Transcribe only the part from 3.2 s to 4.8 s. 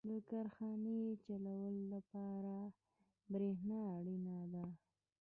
برېښنا اړینه ده.